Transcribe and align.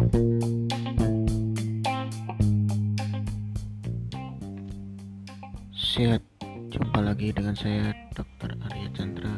Sehat, 0.00 0.16
jumpa 6.72 7.04
lagi 7.04 7.28
dengan 7.36 7.52
saya 7.52 7.92
Dr. 8.16 8.56
Arya 8.64 8.88
Chandra, 8.96 9.36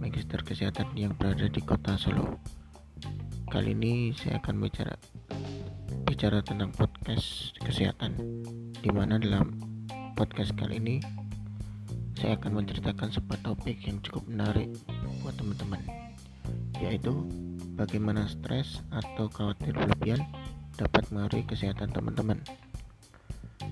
Magister 0.00 0.40
Kesehatan 0.40 0.96
yang 0.96 1.12
berada 1.20 1.44
di 1.44 1.60
kota 1.60 2.00
Solo. 2.00 2.40
Kali 3.52 3.76
ini 3.76 4.16
saya 4.16 4.40
akan 4.40 4.64
bicara 4.64 4.96
bicara 6.08 6.40
tentang 6.40 6.72
podcast 6.72 7.52
kesehatan, 7.60 8.16
di 8.80 8.88
mana 8.88 9.20
dalam 9.20 9.60
podcast 10.16 10.56
kali 10.56 10.80
ini 10.80 11.04
saya 12.16 12.40
akan 12.40 12.64
menceritakan 12.64 13.12
sebuah 13.12 13.44
topik 13.44 13.84
yang 13.84 14.00
cukup 14.00 14.24
menarik 14.24 14.72
buat 15.20 15.36
teman-teman, 15.36 15.84
yaitu 16.80 17.12
bagaimana 17.76 18.24
stres 18.26 18.80
atau 18.88 19.28
khawatir 19.28 19.76
berlebihan 19.76 20.24
dapat 20.80 21.04
mengaruhi 21.12 21.44
kesehatan 21.44 21.92
teman-teman. 21.92 22.40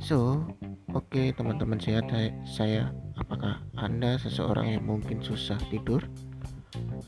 So, 0.04 0.44
oke 0.92 1.08
okay, 1.08 1.26
teman-teman 1.32 1.80
sehat 1.80 2.12
saya, 2.44 2.92
apakah 3.16 3.64
Anda 3.80 4.20
seseorang 4.20 4.76
yang 4.76 4.84
mungkin 4.84 5.24
susah 5.24 5.56
tidur 5.72 6.04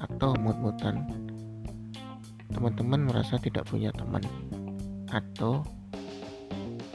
atau 0.01 0.33
mut-mutan? 0.41 1.05
Teman-teman 2.52 3.05
merasa 3.05 3.37
tidak 3.37 3.69
punya 3.69 3.93
teman 3.93 4.24
atau 5.13 5.60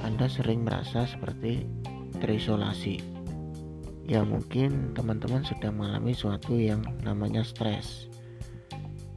Anda 0.01 0.25
sering 0.25 0.65
merasa 0.65 1.05
seperti 1.05 1.69
terisolasi. 2.17 2.97
Ya 4.09 4.25
mungkin 4.25 4.97
teman-teman 4.97 5.45
sedang 5.45 5.77
mengalami 5.77 6.17
suatu 6.17 6.57
yang 6.57 6.81
namanya 7.05 7.45
stres. 7.45 8.09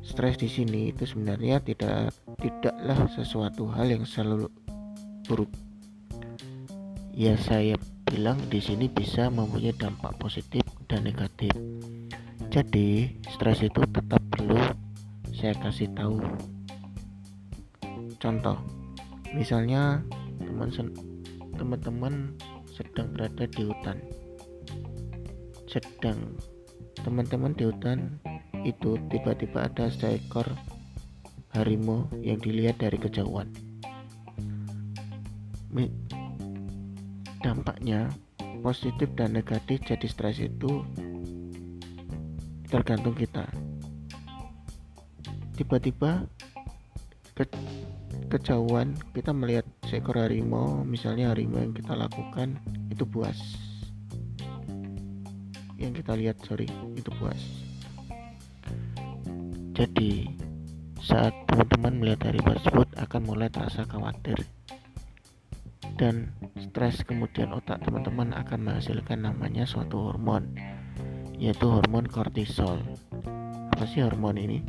Stres 0.05 0.37
di 0.37 0.53
sini 0.53 0.93
itu 0.93 1.09
sebenarnya 1.09 1.65
tidak 1.65 2.13
tidaklah 2.37 3.09
sesuatu 3.17 3.73
hal 3.73 3.89
yang 3.89 4.05
selalu 4.05 4.53
buruk 5.25 5.49
ya 7.15 7.39
saya 7.39 7.79
bilang 8.11 8.35
di 8.51 8.59
sini 8.59 8.91
bisa 8.91 9.31
mempunyai 9.31 9.71
dampak 9.79 10.19
positif 10.19 10.67
dan 10.91 11.07
negatif. 11.07 11.55
Jadi, 12.51 13.15
stres 13.31 13.63
itu 13.63 13.81
tetap 13.87 14.19
perlu 14.35 14.59
saya 15.31 15.55
kasih 15.63 15.91
tahu. 15.95 16.19
Contoh, 18.19 18.59
misalnya 19.31 20.03
teman-teman 21.55 22.35
sedang 22.75 23.15
berada 23.15 23.47
di 23.47 23.63
hutan. 23.63 23.99
Sedang 25.71 26.35
teman-teman 26.99 27.55
di 27.55 27.71
hutan 27.71 28.19
itu 28.65 28.97
tiba-tiba 29.13 29.69
ada 29.69 29.93
seekor 29.93 30.49
harimau 31.53 32.09
yang 32.25 32.41
dilihat 32.41 32.81
dari 32.81 32.97
kejauhan. 32.97 33.47
Dampaknya 37.45 38.09
positif 38.65 39.13
dan 39.13 39.37
negatif 39.37 39.85
jadi 39.85 40.07
stres 40.09 40.41
itu 40.41 40.81
tergantung 42.73 43.13
kita. 43.13 43.45
Tiba-tiba 45.55 46.25
ke, 47.37 47.45
kejauhan 48.33 48.97
kita 49.13 49.31
melihat 49.31 49.69
seekor 49.87 50.19
harimau 50.19 50.83
misalnya 50.83 51.31
harimau 51.31 51.61
yang 51.61 51.77
kita 51.77 51.93
lakukan 51.93 52.57
itu 52.89 53.05
buas. 53.05 53.37
Yang 55.77 56.01
kita 56.03 56.13
lihat 56.17 56.37
sorry 56.49 56.67
itu 56.97 57.13
buas 57.21 57.74
jadi 59.75 60.31
saat 61.03 61.35
teman-teman 61.51 61.99
melihat 61.99 62.31
harimau 62.31 62.55
tersebut 62.55 62.89
akan 62.95 63.21
mulai 63.27 63.51
terasa 63.51 63.83
khawatir. 63.91 64.39
Dan 65.99 66.31
stres 66.57 67.03
kemudian 67.03 67.51
otak 67.51 67.83
teman-teman 67.83 68.39
akan 68.39 68.71
menghasilkan 68.71 69.27
namanya 69.27 69.67
suatu 69.67 70.11
hormon 70.11 70.55
yaitu 71.37 71.67
hormon 71.67 72.07
kortisol. 72.07 72.79
Apa 73.75 73.85
sih 73.91 74.07
hormon 74.07 74.39
ini? 74.39 74.63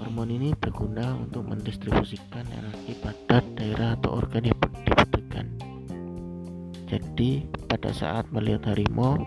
Hormon 0.00 0.32
ini 0.32 0.56
berguna 0.56 1.12
untuk 1.14 1.44
mendistribusikan 1.44 2.48
energi 2.48 2.96
pada 3.04 3.44
daerah 3.54 4.00
atau 4.00 4.16
organ 4.16 4.48
yang 4.48 4.56
dibutuhkan. 4.56 5.46
Jadi 6.88 7.44
pada 7.68 7.92
saat 7.92 8.32
melihat 8.32 8.72
harimau 8.72 9.20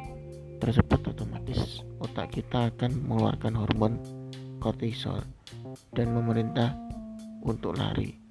tersebut 0.59 1.01
otomatis 1.11 1.83
otak 1.99 2.35
kita 2.35 2.71
akan 2.73 2.91
mengeluarkan 3.05 3.53
hormon 3.55 3.99
kortisol 4.59 5.21
dan 5.93 6.11
memerintah 6.15 6.73
untuk 7.45 7.77
lari 7.77 8.25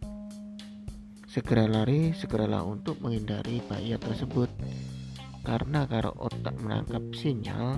Segera 1.35 1.67
lari, 1.67 2.15
segeralah 2.15 2.63
untuk 2.63 3.03
menghindari 3.03 3.59
bahaya 3.67 3.99
tersebut. 3.99 4.47
Karena 5.43 5.83
kalau 5.83 6.15
otak 6.15 6.55
menangkap 6.63 7.03
sinyal 7.11 7.75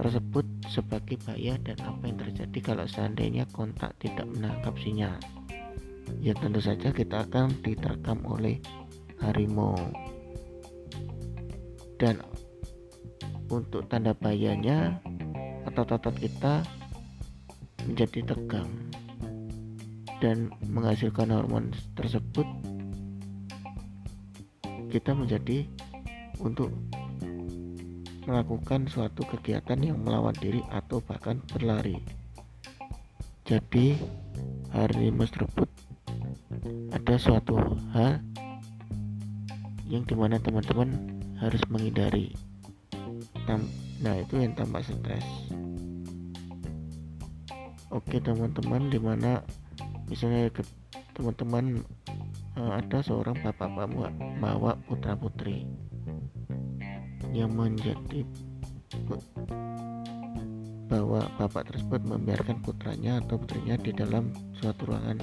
tersebut 0.00 0.48
sebagai 0.72 1.20
bahaya 1.20 1.60
dan 1.60 1.76
apa 1.84 2.00
yang 2.08 2.16
terjadi 2.16 2.58
kalau 2.64 2.88
seandainya 2.88 3.44
kontak 3.52 3.92
tidak 4.00 4.24
menangkap 4.24 4.72
sinyal. 4.80 5.20
Ya 6.24 6.32
tentu 6.32 6.64
saja 6.64 6.96
kita 6.96 7.28
akan 7.28 7.60
diterkam 7.60 8.24
oleh 8.24 8.56
harimau. 9.20 9.76
Dan 12.00 12.24
untuk 13.50 13.88
tanda 13.88 14.16
bahayanya 14.16 15.00
otot-otot 15.68 16.16
kita 16.16 16.64
menjadi 17.84 18.32
tegang 18.32 18.70
dan 20.22 20.48
menghasilkan 20.70 21.28
hormon 21.28 21.68
tersebut 21.98 22.46
kita 24.88 25.10
menjadi 25.10 25.66
untuk 26.38 26.70
melakukan 28.24 28.88
suatu 28.88 29.26
kegiatan 29.28 29.76
yang 29.82 30.00
melawan 30.00 30.32
diri 30.40 30.64
atau 30.72 31.02
bahkan 31.04 31.42
berlari. 31.52 32.00
Jadi 33.44 34.00
hari 34.72 35.12
tersebut 35.12 35.68
ada 36.94 37.14
suatu 37.20 37.60
hal 37.92 38.24
yang 39.84 40.06
di 40.08 40.16
mana 40.16 40.40
teman-teman 40.40 40.88
harus 41.36 41.60
menghindari 41.68 42.32
nah 44.00 44.14
itu 44.16 44.40
yang 44.40 44.56
tampak 44.56 44.84
stres. 44.84 45.24
Oke 47.94 48.18
teman-teman 48.18 48.90
di 48.90 48.98
mana 48.98 49.44
misalnya 50.10 50.50
teman-teman 51.14 51.84
uh, 52.58 52.80
ada 52.80 52.98
seorang 53.04 53.38
bapak 53.38 53.70
bawa 54.42 54.74
putra 54.88 55.14
putri 55.14 55.62
yang 57.30 57.54
menjadi 57.54 58.26
bahwa 60.86 61.26
bapak 61.40 61.70
tersebut 61.70 62.02
membiarkan 62.06 62.62
putranya 62.62 63.18
atau 63.18 63.40
putrinya 63.40 63.74
di 63.78 63.90
dalam 63.90 64.30
suatu 64.58 64.86
ruangan 64.90 65.18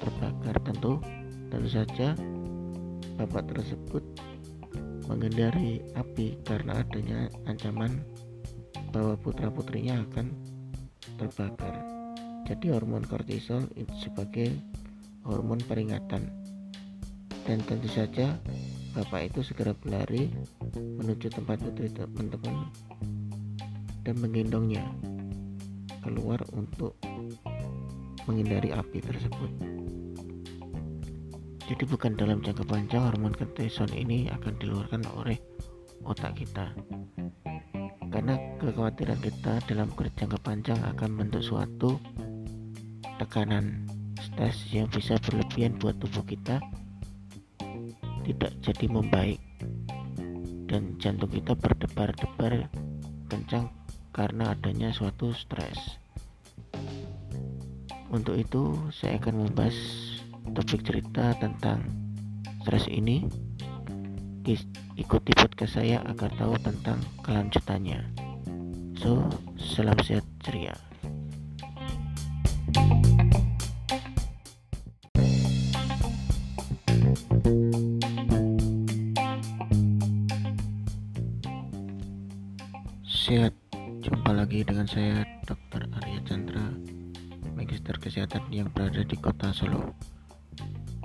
terbakar. 0.00 0.56
Tentu 0.60 1.00
tentu 1.48 1.68
saja 1.72 2.12
bapak 3.16 3.48
tersebut 3.48 4.04
menghindari 5.06 5.82
api 5.94 6.38
karena 6.42 6.82
adanya 6.82 7.30
ancaman 7.46 8.02
bahwa 8.90 9.14
putra 9.18 9.50
putrinya 9.50 10.02
akan 10.10 10.34
terbakar 11.16 11.96
jadi 12.46 12.78
hormon 12.78 13.02
kortisol 13.02 13.66
itu 13.74 13.90
sebagai 14.06 14.54
hormon 15.26 15.58
peringatan. 15.66 16.30
Dan 17.42 17.58
tentu 17.66 17.90
saja 17.90 18.38
bapak 18.94 19.34
itu 19.34 19.42
segera 19.42 19.74
berlari 19.74 20.30
menuju 20.78 21.26
tempat 21.34 21.58
putri 21.58 21.90
teman-teman 21.90 22.70
dan 24.06 24.14
menggendongnya 24.22 24.86
keluar 26.06 26.38
untuk 26.54 26.94
menghindari 28.30 28.70
api 28.70 29.02
tersebut. 29.02 29.50
Jadi 31.66 31.82
bukan 31.82 32.14
dalam 32.14 32.38
jangka 32.46 32.62
panjang 32.62 33.02
hormon 33.10 33.34
kortisol 33.34 33.90
ini 33.90 34.30
akan 34.30 34.54
dikeluarkan 34.54 35.02
oleh 35.18 35.34
otak 36.06 36.38
kita. 36.38 36.70
Karena 38.06 38.38
kekhawatiran 38.62 39.18
kita 39.18 39.58
dalam 39.66 39.90
jangka 39.90 40.38
panjang 40.46 40.78
akan 40.94 41.08
membentuk 41.10 41.42
suatu 41.42 41.98
tekanan 43.18 43.82
stres 44.22 44.68
yang 44.70 44.86
bisa 44.94 45.18
berlebihan 45.26 45.74
buat 45.80 45.98
tubuh 45.98 46.22
kita 46.22 46.62
tidak 48.26 48.52
jadi 48.60 48.86
membaik 48.90 49.40
dan 50.66 50.98
jantung 50.98 51.30
kita 51.30 51.54
berdebar-debar 51.54 52.66
kencang 53.30 53.70
karena 54.10 54.52
adanya 54.52 54.90
suatu 54.90 55.30
stres 55.30 55.96
untuk 58.10 58.36
itu 58.36 58.76
saya 58.90 59.16
akan 59.22 59.46
membahas 59.46 59.76
topik 60.54 60.86
cerita 60.86 61.34
tentang 61.40 61.82
stres 62.62 62.86
ini 62.86 63.26
ikuti 64.96 65.34
podcast 65.34 65.78
saya 65.78 65.98
agar 66.06 66.30
tahu 66.38 66.54
tentang 66.62 67.02
kelanjutannya. 67.26 68.00
So 68.98 69.26
salam 69.58 69.98
sehat 70.02 70.24
ceria. 70.42 70.74
Sehat. 83.06 83.54
Jumpa 84.06 84.30
lagi 84.30 84.62
dengan 84.62 84.86
saya 84.86 85.26
dokter 85.42 85.82
Arya 85.98 86.22
Chandra 86.22 86.70
Magister 87.58 87.98
Kesehatan 87.98 88.46
yang 88.54 88.70
berada 88.70 89.02
di 89.02 89.18
kota 89.18 89.50
Solo. 89.50 90.15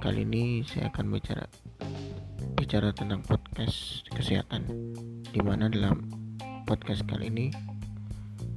Kali 0.02 0.26
ini 0.26 0.66
saya 0.66 0.90
akan 0.90 1.14
bicara 1.14 1.46
bicara 2.58 2.90
tentang 2.90 3.22
podcast 3.22 4.02
kesehatan, 4.10 4.66
di 5.30 5.38
mana 5.46 5.70
dalam 5.70 6.10
podcast 6.66 7.06
kali 7.06 7.30
ini 7.30 7.54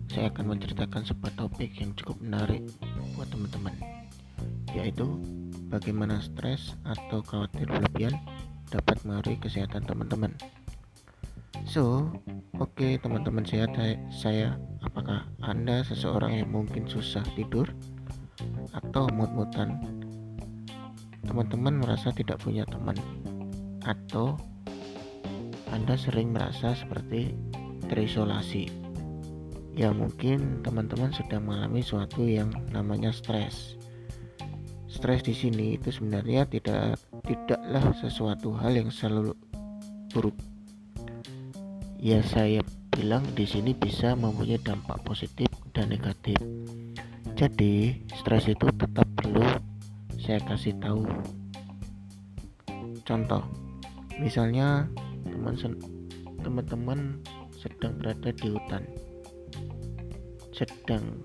saya 0.08 0.32
akan 0.32 0.56
menceritakan 0.56 1.04
sebuah 1.04 1.36
topik 1.36 1.76
yang 1.76 1.92
cukup 2.00 2.16
menarik 2.24 2.64
buat 3.12 3.28
teman-teman, 3.28 3.76
yaitu 4.72 5.04
bagaimana 5.68 6.16
stres 6.24 6.80
atau 6.88 7.20
khawatir 7.20 7.68
berlebihan 7.68 8.16
dapat 8.72 9.04
mengaruhi 9.04 9.36
kesehatan 9.36 9.84
teman-teman. 9.84 10.32
So, 11.68 12.08
oke 12.56 12.72
okay, 12.72 12.96
teman-teman 12.96 13.44
sehat 13.44 13.76
saya, 14.08 14.56
apakah 14.80 15.28
Anda 15.44 15.84
seseorang 15.84 16.40
yang 16.40 16.48
mungkin 16.48 16.88
susah 16.88 17.20
tidur 17.36 17.68
atau 18.72 19.12
mut-mutan? 19.12 20.03
Teman-teman 21.24 21.80
merasa 21.80 22.12
tidak 22.12 22.40
punya 22.40 22.62
teman 22.68 22.96
atau 23.84 24.38
Anda 25.72 25.98
sering 25.98 26.30
merasa 26.30 26.76
seperti 26.76 27.34
terisolasi. 27.90 28.70
Ya 29.74 29.90
mungkin 29.90 30.62
teman-teman 30.62 31.10
sedang 31.10 31.50
mengalami 31.50 31.82
suatu 31.82 32.22
yang 32.22 32.54
namanya 32.70 33.10
stres. 33.10 33.74
Stres 34.86 35.26
di 35.26 35.34
sini 35.34 35.74
itu 35.74 35.90
sebenarnya 35.90 36.46
tidak 36.46 37.02
tidaklah 37.26 37.90
sesuatu 37.98 38.54
hal 38.54 38.78
yang 38.78 38.94
selalu 38.94 39.34
buruk 40.14 40.38
ya 42.04 42.20
saya 42.20 42.60
bilang 42.92 43.24
di 43.32 43.48
sini 43.48 43.72
bisa 43.72 44.12
mempunyai 44.12 44.60
dampak 44.60 45.00
positif 45.08 45.48
dan 45.72 45.88
negatif. 45.88 46.36
Jadi, 47.32 47.96
stres 48.12 48.44
itu 48.44 48.68
tetap 48.76 49.08
perlu 49.16 49.40
saya 50.24 50.40
kasih 50.48 50.72
tahu. 50.80 51.04
Contoh, 53.04 53.44
misalnya 54.16 54.88
teman-teman 56.40 57.20
sedang 57.52 58.00
berada 58.00 58.32
di 58.32 58.48
hutan. 58.48 58.82
Sedang 60.56 61.20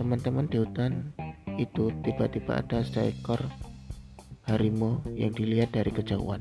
teman-teman 0.00 0.48
di 0.48 0.64
hutan 0.64 1.12
itu 1.60 1.92
tiba-tiba 2.00 2.64
ada 2.64 2.80
seekor 2.80 3.38
harimau 4.48 5.04
yang 5.12 5.36
dilihat 5.36 5.76
dari 5.76 5.92
kejauhan 5.92 6.40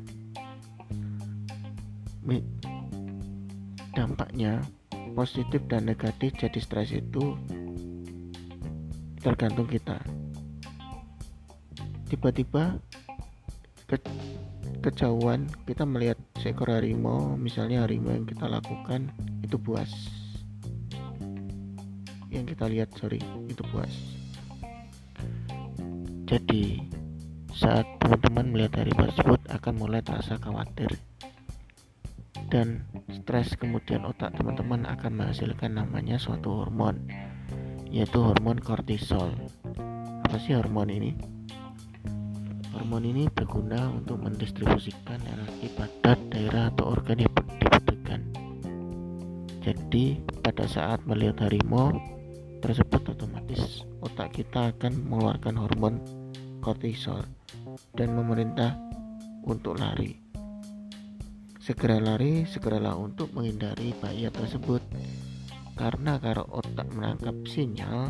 dampaknya 3.92 4.64
positif 5.14 5.60
dan 5.68 5.86
negatif 5.86 6.32
jadi 6.40 6.60
stres 6.64 6.90
itu 6.96 7.36
tergantung 9.20 9.68
kita 9.68 10.00
tiba-tiba 12.12 12.75
ke, 13.88 13.96
kejauhan 14.84 15.48
kita 15.63 15.88
melihat 15.88 16.19
seekor 16.44 16.68
harimau 16.68 17.40
misalnya 17.40 17.88
harimau 17.88 18.12
yang 18.12 18.28
kita 18.28 18.52
lakukan 18.52 19.08
itu 19.40 19.56
buas. 19.56 19.88
Yang 22.28 22.56
kita 22.56 22.66
lihat 22.68 22.90
sorry 23.00 23.24
itu 23.48 23.63
buas. 23.72 23.96
Jadi 26.28 26.84
saat 27.56 27.88
teman-teman 28.04 28.52
melihat 28.52 28.84
harimau 28.84 29.08
tersebut 29.08 29.40
akan 29.48 29.74
mulai 29.80 30.04
terasa 30.04 30.36
khawatir. 30.36 30.92
Dan 32.52 32.84
stres 33.08 33.56
kemudian 33.56 34.04
otak 34.04 34.36
teman-teman 34.36 34.84
akan 34.84 35.24
menghasilkan 35.24 35.80
namanya 35.80 36.19
suatu 36.19 36.60
hormon 36.60 37.08
yaitu 37.88 38.19
hormon 38.19 38.60
kortisol. 38.60 39.31
Apa 40.28 40.36
sih 40.40 40.56
hormon 40.56 40.92
ini 40.92 41.16
hormon 42.72 43.04
ini 43.06 43.28
berguna 43.32 43.92
untuk 43.92 44.20
mendistribusikan 44.24 45.20
energi 45.28 45.70
pada 45.76 46.18
daerah 46.32 46.72
atau 46.72 46.92
organ 46.92 47.24
yang 47.24 47.34
dibutuhkan 47.60 48.22
jadi 49.62 50.06
pada 50.42 50.66
saat 50.66 51.06
melihat 51.06 51.46
harimau 51.46 51.96
tersebut 52.64 53.14
otomatis 53.14 53.84
otak 54.02 54.34
kita 54.34 54.74
akan 54.74 54.96
mengeluarkan 55.08 55.56
hormon 55.60 55.96
kortisol 56.64 57.22
dan 57.94 58.16
memerintah 58.16 58.74
untuk 59.46 59.78
lari 59.78 60.22
Segera 61.62 62.02
lari, 62.02 62.42
segeralah 62.50 62.98
untuk 62.98 63.38
menghindari 63.38 63.94
bahaya 64.02 64.34
tersebut. 64.34 64.82
Karena 65.78 66.18
kalau 66.18 66.42
otak 66.58 66.90
menangkap 66.90 67.38
sinyal 67.46 68.10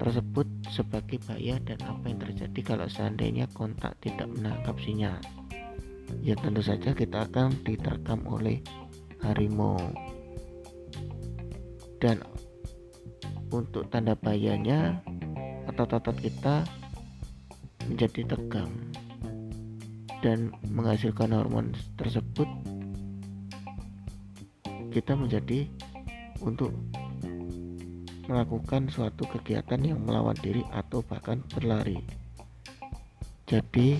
tersebut 0.00 0.48
sebagai 0.72 1.20
bahaya 1.28 1.60
dan 1.60 1.76
apa 1.84 2.08
yang 2.08 2.24
terjadi 2.24 2.60
kalau 2.64 2.88
seandainya 2.88 3.44
kontak 3.52 3.92
tidak 4.00 4.32
menangkap 4.32 4.72
sinyal. 4.80 5.20
Ya 6.24 6.32
tentu 6.40 6.64
saja 6.64 6.96
kita 6.96 7.28
akan 7.28 7.52
diterkam 7.60 8.24
oleh 8.24 8.64
harimau. 9.20 9.76
Dan 12.00 12.24
untuk 13.52 13.92
tanda 13.92 14.16
bahayanya 14.16 15.04
otot-otot 15.68 16.16
kita 16.16 16.64
menjadi 17.84 18.24
tegang 18.24 18.72
dan 20.24 20.48
menghasilkan 20.72 21.36
hormon 21.36 21.76
tersebut 22.00 22.48
kita 24.90 25.12
menjadi 25.12 25.68
untuk 26.40 26.72
melakukan 28.30 28.86
suatu 28.86 29.26
kegiatan 29.26 29.82
yang 29.82 30.06
melawan 30.06 30.38
diri 30.38 30.62
atau 30.70 31.02
bahkan 31.02 31.42
berlari. 31.50 31.98
Jadi 33.50 33.98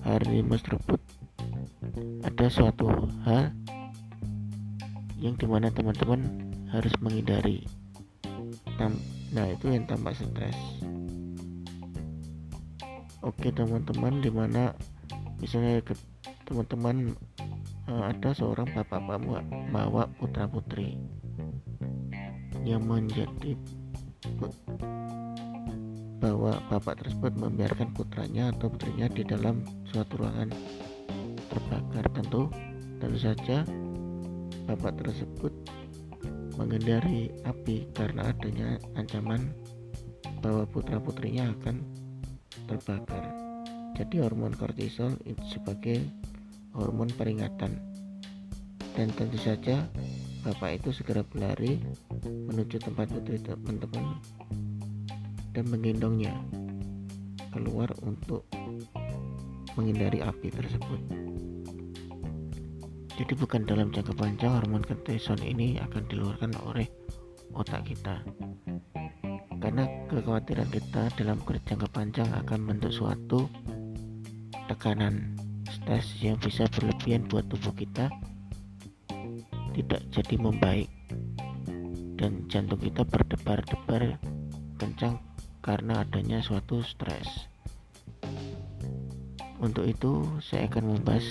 hari 0.00 0.40
tersebut 0.40 0.96
ada 2.24 2.46
suatu 2.48 2.88
hal 3.28 3.52
yang 5.20 5.36
di 5.36 5.44
mana 5.44 5.68
teman-teman 5.68 6.24
harus 6.72 6.96
menghindari. 7.04 7.68
Nah 9.36 9.44
itu 9.52 9.68
yang 9.68 9.84
tampak 9.84 10.16
stres. 10.16 10.56
Oke 13.20 13.52
teman-teman 13.52 14.24
di 14.24 14.32
mana 14.32 14.72
misalnya 15.36 15.84
teman-teman 16.48 17.12
uh, 17.92 18.08
ada 18.08 18.32
seorang 18.32 18.72
bapak 18.72 19.04
bawa 19.68 20.08
putra 20.16 20.48
putri 20.48 20.96
yang 22.64 22.84
menjadi 22.84 23.56
bahwa 26.20 26.60
bapak 26.68 27.00
tersebut 27.00 27.32
membiarkan 27.40 27.96
putranya 27.96 28.52
atau 28.52 28.68
putrinya 28.68 29.08
di 29.08 29.24
dalam 29.24 29.64
suatu 29.88 30.20
ruangan 30.20 30.52
terbakar 31.48 32.04
tentu 32.12 32.52
tentu 33.00 33.18
saja 33.18 33.64
bapak 34.68 35.00
tersebut 35.00 35.52
menghindari 36.60 37.32
api 37.48 37.88
karena 37.96 38.28
adanya 38.28 38.76
ancaman 39.00 39.56
bahwa 40.44 40.68
putra 40.68 41.00
putrinya 41.00 41.48
akan 41.56 41.80
terbakar 42.68 43.40
jadi 44.00 44.24
hormon 44.24 44.56
kortisol 44.56 45.12
itu 45.28 45.44
sebagai 45.44 46.00
hormon 46.72 47.12
peringatan. 47.12 47.76
Dan 48.96 49.12
tentu 49.12 49.36
saja 49.36 49.86
bapak 50.40 50.80
itu 50.80 50.88
segera 50.96 51.20
berlari 51.20 51.76
menuju 52.24 52.80
tempat 52.80 53.12
putri 53.12 53.36
teman-teman 53.44 54.16
dan 55.52 55.64
menggendongnya 55.68 56.32
keluar 57.52 57.92
untuk 58.00 58.46
menghindari 59.76 60.24
api 60.24 60.48
tersebut. 60.48 61.00
Jadi 63.20 63.32
bukan 63.36 63.68
dalam 63.68 63.92
jangka 63.92 64.16
panjang 64.16 64.56
hormon 64.56 64.80
kortisol 64.80 65.36
ini 65.44 65.76
akan 65.76 66.08
dikeluarkan 66.08 66.56
oleh 66.64 66.88
otak 67.52 67.84
kita. 67.84 68.24
Karena 69.60 69.84
kekhawatiran 70.08 70.72
kita 70.72 71.12
dalam 71.20 71.36
jangka 71.44 71.88
panjang 71.92 72.28
akan 72.32 72.58
membentuk 72.64 72.96
suatu 72.96 73.44
tekanan 74.72 75.36
stres 75.68 76.16
yang 76.24 76.40
bisa 76.40 76.64
berlebihan 76.72 77.28
buat 77.28 77.44
tubuh 77.52 77.76
kita 77.76 78.08
tidak 79.80 80.04
jadi 80.12 80.36
membaik. 80.36 80.90
Dan 82.20 82.44
jantung 82.52 82.84
kita 82.84 83.00
berdebar-debar 83.08 84.20
kencang 84.76 85.16
karena 85.64 86.04
adanya 86.04 86.44
suatu 86.44 86.84
stres. 86.84 87.48
Untuk 89.60 89.88
itu 89.88 90.24
saya 90.44 90.68
akan 90.68 90.96
membahas 90.96 91.24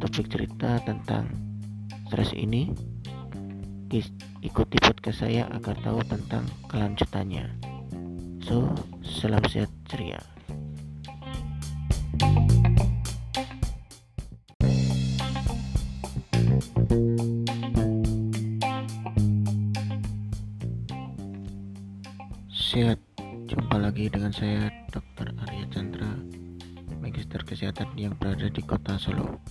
topik 0.00 0.32
cerita 0.32 0.80
tentang 0.88 1.28
stres 2.08 2.32
ini. 2.32 2.72
Ikuti 4.40 4.76
podcast 4.80 5.24
saya 5.24 5.48
agar 5.52 5.76
tahu 5.84 6.00
tentang 6.08 6.44
kelanjutannya. 6.68 7.52
So 8.44 8.72
salam 9.04 9.44
sehat 9.48 9.72
ceria. 9.88 10.20
sehat. 12.20 12.65
Saya 24.46 24.70
Dr. 24.94 25.34
Arya 25.42 25.66
Chandra, 25.74 26.06
Magister 27.02 27.42
Kesehatan 27.42 27.98
yang 27.98 28.14
berada 28.14 28.46
di 28.46 28.62
Kota 28.62 28.94
Solo. 28.94 29.42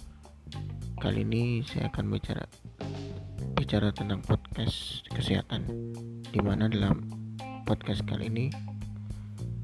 Kali 1.04 1.28
ini 1.28 1.60
saya 1.68 1.92
akan 1.92 2.16
bicara 2.16 2.48
bicara 3.60 3.92
tentang 3.92 4.24
podcast 4.24 5.04
kesehatan. 5.12 5.68
Di 6.32 6.40
mana 6.40 6.72
dalam 6.72 7.12
podcast 7.68 8.08
kali 8.08 8.32
ini 8.32 8.48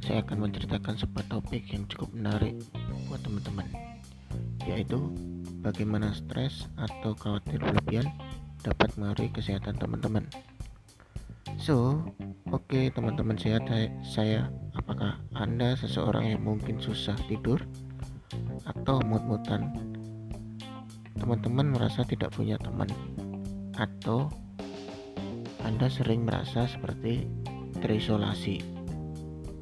saya 0.03 0.19
akan 0.19 0.51
menceritakan 0.51 0.99
sebuah 0.99 1.23
topik 1.31 1.63
yang 1.71 1.87
cukup 1.87 2.11
menarik 2.11 2.59
buat 3.07 3.23
teman-teman, 3.23 3.71
yaitu 4.67 5.15
bagaimana 5.63 6.11
stres 6.11 6.67
atau 6.75 7.15
khawatir 7.15 7.63
berlebihan 7.63 8.11
dapat 8.67 8.91
mengaruhi 8.99 9.31
kesehatan 9.31 9.79
teman-teman. 9.79 10.27
So, 11.55 12.03
oke 12.51 12.67
okay, 12.67 12.91
teman-teman 12.91 13.39
sehat 13.39 13.69
saya, 14.01 14.51
apakah 15.01 15.17
Anda 15.33 15.73
seseorang 15.73 16.29
yang 16.29 16.45
mungkin 16.45 16.77
susah 16.77 17.17
tidur 17.25 17.57
atau 18.69 19.01
mut-mutan? 19.01 19.73
Teman-teman 21.17 21.73
merasa 21.73 22.05
tidak 22.05 22.37
punya 22.37 22.61
teman 22.61 22.85
atau 23.81 24.29
Anda 25.65 25.89
sering 25.89 26.29
merasa 26.29 26.69
seperti 26.69 27.25
terisolasi. 27.81 28.61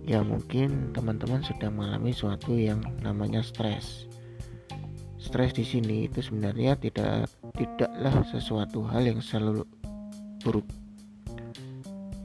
Ya 0.04 0.20
mungkin 0.28 0.92
teman-teman 0.92 1.40
sedang 1.48 1.80
mengalami 1.80 2.12
suatu 2.12 2.60
yang 2.60 2.84
namanya 3.00 3.40
stres. 3.40 4.12
Stres 5.16 5.56
di 5.56 5.64
sini 5.64 6.12
itu 6.12 6.20
sebenarnya 6.20 6.76
tidak 6.76 7.32
tidaklah 7.56 8.28
sesuatu 8.28 8.84
hal 8.92 9.08
yang 9.08 9.24
selalu 9.24 9.64
buruk 10.44 10.68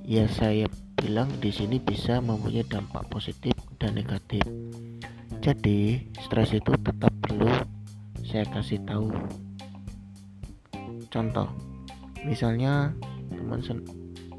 ya 0.04 0.28
saya 0.30 0.68
bilang 1.04 1.28
di 1.36 1.52
sini 1.52 1.76
bisa 1.76 2.16
mempunyai 2.24 2.64
dampak 2.64 3.04
positif 3.12 3.52
dan 3.76 3.92
negatif. 3.92 4.40
Jadi, 5.44 6.00
stres 6.16 6.56
itu 6.56 6.72
tetap 6.80 7.12
perlu 7.20 7.52
saya 8.24 8.48
kasih 8.48 8.80
tahu. 8.88 9.12
Contoh, 11.12 11.52
misalnya 12.24 12.96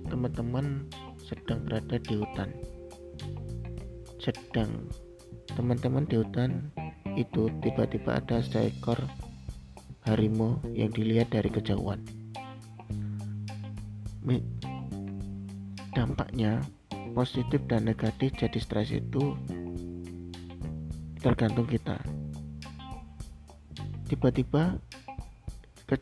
teman-teman 0.10 0.89
sedang 1.22 1.62
berada 1.69 2.01
di 2.01 2.17
hutan. 2.17 2.50
Sedang 4.17 4.89
teman-teman 5.53 6.10
di 6.10 6.17
hutan 6.17 6.74
itu 7.13 7.45
tiba-tiba 7.62 8.17
ada 8.17 8.41
seekor 8.41 8.98
harimau 10.10 10.57
yang 10.74 10.89
dilihat 10.89 11.29
dari 11.29 11.53
kejauhan 11.53 12.01
dampaknya 15.95 16.59
positif 17.15 17.63
dan 17.71 17.87
negatif 17.87 18.35
jadi 18.35 18.59
stres 18.59 18.91
itu 18.91 19.39
tergantung 21.23 21.63
kita. 21.65 21.95
Tiba-tiba 24.05 24.77
ke, 25.87 25.95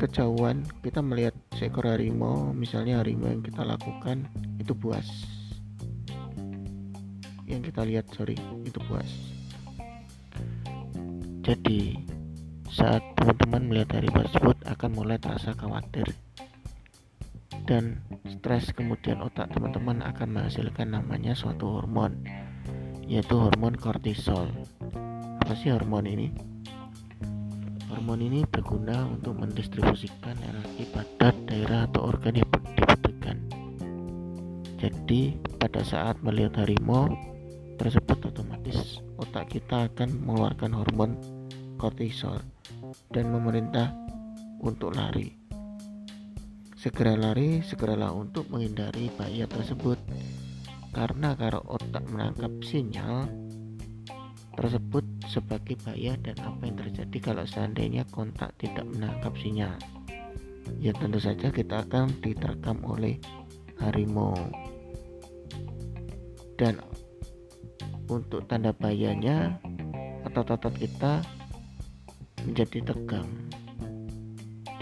kejauhan 0.00 0.64
kita 0.80 1.04
melihat 1.04 1.36
seekor 1.54 1.86
harimau 1.86 2.50
misalnya 2.56 3.04
harimau 3.04 3.30
yang 3.30 3.44
kita 3.44 3.62
lakukan 3.62 4.26
itu 4.58 4.72
buas. 4.72 5.06
Yang 7.46 7.70
kita 7.70 7.82
lihat 7.84 8.06
sorry 8.16 8.34
itu 8.64 8.80
buas. 8.88 9.10
Jadi 11.44 12.00
saat 12.72 13.04
teman-teman 13.20 13.68
melihat 13.68 14.00
harimau 14.00 14.24
tersebut 14.24 14.56
akan 14.64 14.90
mulai 14.96 15.20
terasa 15.20 15.52
khawatir 15.52 16.08
dan 17.72 18.04
stres 18.28 18.68
kemudian 18.76 19.24
otak 19.24 19.48
teman-teman 19.48 20.04
akan 20.04 20.28
menghasilkan 20.36 20.92
namanya 20.92 21.32
suatu 21.32 21.80
hormon 21.80 22.20
yaitu 23.08 23.32
hormon 23.32 23.72
kortisol. 23.72 24.44
Apa 25.40 25.56
sih 25.56 25.72
hormon 25.72 26.04
ini? 26.04 26.28
Hormon 27.88 28.20
ini 28.20 28.44
berguna 28.44 29.08
untuk 29.08 29.40
mendistribusikan 29.40 30.36
energi 30.44 30.84
pada 30.92 31.32
daerah 31.48 31.88
atau 31.88 32.12
organ 32.12 32.44
yang 32.44 32.50
dibutuhkan. 32.76 33.40
Jadi 34.76 35.40
pada 35.56 35.80
saat 35.80 36.20
melihat 36.20 36.60
harimau 36.60 37.08
tersebut 37.80 38.20
otomatis 38.28 39.00
otak 39.16 39.48
kita 39.48 39.88
akan 39.88 40.12
mengeluarkan 40.28 40.76
hormon 40.76 41.16
kortisol 41.80 42.36
dan 43.16 43.32
memerintah 43.32 43.96
untuk 44.60 44.92
lari 44.92 45.41
Segera 46.82 47.14
lari, 47.14 47.62
segeralah 47.62 48.10
untuk 48.10 48.50
menghindari 48.50 49.06
bahaya 49.14 49.46
tersebut. 49.46 50.02
Karena 50.90 51.38
kalau 51.38 51.62
otak 51.70 52.02
menangkap 52.10 52.50
sinyal 52.58 53.30
tersebut 54.58 55.06
sebagai 55.30 55.78
bahaya 55.86 56.18
dan 56.18 56.34
apa 56.42 56.66
yang 56.66 56.74
terjadi 56.82 57.18
kalau 57.22 57.46
seandainya 57.46 58.02
kontak 58.10 58.50
tidak 58.58 58.82
menangkap 58.82 59.30
sinyal. 59.38 59.78
Ya 60.82 60.90
tentu 60.98 61.22
saja 61.22 61.54
kita 61.54 61.86
akan 61.86 62.18
diterkam 62.18 62.82
oleh 62.82 63.22
harimau. 63.78 64.34
Dan 66.58 66.82
untuk 68.10 68.50
tanda 68.50 68.74
bahayanya 68.74 69.54
otot-otot 70.26 70.74
kita 70.74 71.22
menjadi 72.42 72.90
tegang 72.90 73.30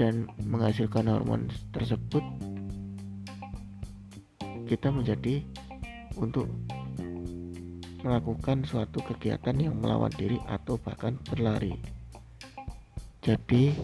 dan 0.01 0.25
menghasilkan 0.49 1.13
hormon 1.13 1.53
tersebut 1.77 2.25
kita 4.65 4.89
menjadi 4.89 5.45
untuk 6.17 6.49
melakukan 8.01 8.65
suatu 8.65 9.05
kegiatan 9.05 9.53
yang 9.61 9.77
melawan 9.77 10.09
diri 10.17 10.41
atau 10.49 10.81
bahkan 10.81 11.21
berlari. 11.29 11.77
Jadi 13.21 13.77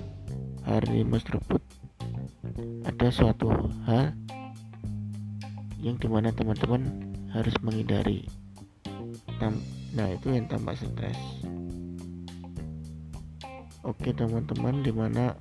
hari 0.65 1.05
tersebut 1.05 1.61
ada 2.89 3.09
suatu 3.13 3.53
hal 3.85 4.17
yang 5.85 6.01
di 6.01 6.09
mana 6.09 6.33
teman-teman 6.33 7.13
harus 7.29 7.53
menghindari. 7.61 8.25
Nah 9.93 10.09
itu 10.09 10.33
yang 10.33 10.49
tampak 10.49 10.81
stres. 10.81 11.21
Oke 13.85 14.17
teman-teman 14.17 14.81
di 14.81 14.97
mana 14.97 15.37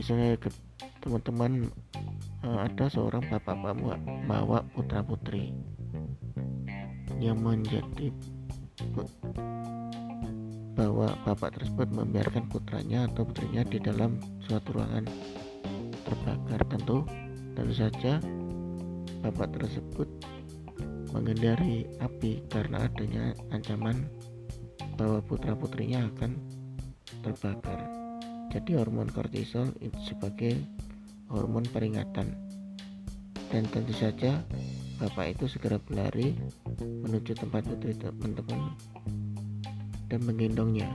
misalnya 0.00 0.40
teman-teman 1.04 1.68
uh, 2.40 2.64
ada 2.64 2.88
seorang 2.88 3.20
bapak 3.28 3.52
bawa 4.24 4.64
putra 4.72 5.04
putri 5.04 5.52
yang 7.20 7.36
menjadi 7.44 8.08
bahwa 10.72 11.12
bapak 11.28 11.60
tersebut 11.60 11.92
membiarkan 11.92 12.48
putranya 12.48 13.04
atau 13.12 13.28
putrinya 13.28 13.60
di 13.68 13.76
dalam 13.76 14.16
suatu 14.48 14.80
ruangan 14.80 15.04
terbakar. 16.08 16.64
Tentu 16.72 17.04
tentu 17.52 17.74
saja 17.76 18.24
bapak 19.20 19.52
tersebut 19.52 20.08
menghindari 21.12 21.84
api 22.00 22.40
karena 22.48 22.88
adanya 22.88 23.36
ancaman 23.52 24.08
bahwa 24.96 25.20
putra 25.20 25.52
putrinya 25.52 26.08
akan 26.16 26.40
terbakar 27.20 27.89
jadi 28.50 28.82
hormon 28.82 29.06
kortisol 29.14 29.70
itu 29.78 29.96
sebagai 30.02 30.58
hormon 31.30 31.62
peringatan. 31.70 32.34
Dan 33.50 33.66
tentu 33.70 33.94
saja 33.94 34.42
bapak 34.98 35.38
itu 35.38 35.46
segera 35.46 35.78
berlari 35.78 36.34
menuju 36.82 37.38
tempat 37.38 37.62
putri 37.66 37.94
teman-teman 37.94 38.74
dan 40.10 40.20
menggendongnya 40.26 40.90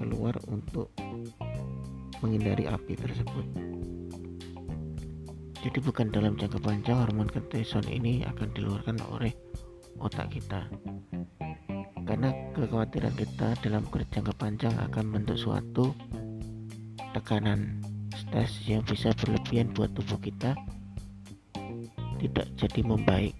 keluar 0.00 0.32
untuk 0.48 0.88
menghindari 2.24 2.64
api 2.64 2.96
tersebut. 2.96 3.46
Jadi 5.60 5.78
bukan 5.84 6.08
dalam 6.08 6.40
jangka 6.40 6.56
panjang 6.56 7.04
hormon 7.04 7.28
kortisol 7.28 7.84
ini 7.84 8.24
akan 8.24 8.48
dikeluarkan 8.56 8.96
oleh 9.12 9.32
otak 10.00 10.32
kita. 10.32 10.64
Karena 12.08 12.32
kekhawatiran 12.56 13.12
kita 13.12 13.54
dalam 13.60 13.84
jangka 13.86 14.32
panjang 14.40 14.72
akan 14.88 15.04
membentuk 15.04 15.36
suatu 15.36 15.92
tekanan 17.10 17.82
stres 18.14 18.62
yang 18.66 18.86
bisa 18.86 19.10
berlebihan 19.18 19.74
buat 19.74 19.90
tubuh 19.94 20.18
kita 20.22 20.54
tidak 22.20 22.46
jadi 22.54 22.80
membaik. 22.84 23.34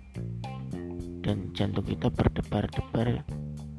Dan 1.21 1.53
jantung 1.53 1.85
kita 1.85 2.09
berdebar-debar 2.09 3.21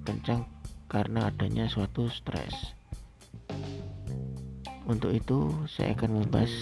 kencang 0.06 0.46
karena 0.86 1.34
adanya 1.34 1.66
suatu 1.66 2.06
stres. 2.08 2.78
Untuk 4.86 5.12
itu 5.12 5.50
saya 5.66 5.98
akan 5.98 6.22
membahas 6.22 6.54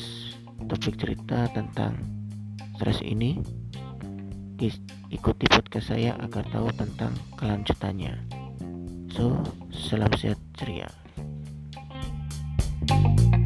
topik 0.71 0.95
cerita 0.95 1.51
tentang 1.51 1.99
stres 2.79 3.03
ini. 3.03 3.43
Ikuti 5.09 5.45
podcast 5.47 5.91
saya 5.91 6.15
agar 6.19 6.47
tahu 6.51 6.71
tentang 6.75 7.11
kelanjutannya. 7.35 8.15
So 9.11 9.39
salam 9.71 10.11
sehat 10.15 10.39
ceria 10.55 11.08
you 12.89 13.38